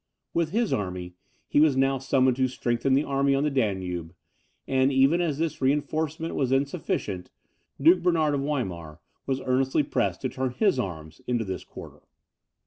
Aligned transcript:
With 0.33 0.49
his 0.49 0.73
army, 0.73 1.13
he 1.47 1.59
was 1.61 1.77
now 1.77 1.99
summoned 1.99 2.35
to 2.37 2.47
strengthen 2.47 2.95
the 2.95 3.03
army 3.03 3.35
on 3.35 3.43
the 3.43 3.51
Danube; 3.51 4.15
and 4.67 4.89
as 4.89 4.97
even 4.97 5.19
this 5.19 5.61
reinforcement 5.61 6.33
was 6.33 6.51
insufficient, 6.51 7.29
Duke 7.79 8.01
Bernard 8.01 8.33
of 8.33 8.41
Weimar 8.41 8.99
was 9.27 9.41
earnestly 9.41 9.83
pressed 9.83 10.21
to 10.21 10.29
turn 10.29 10.53
his 10.55 10.79
arms 10.79 11.21
into 11.27 11.45
this 11.45 11.63
quarter. 11.63 12.01